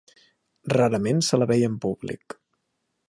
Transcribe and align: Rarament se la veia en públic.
Rarament 0.73 1.21
se 1.27 1.39
la 1.41 1.49
veia 1.53 1.69
en 1.73 1.77
públic. 1.85 2.39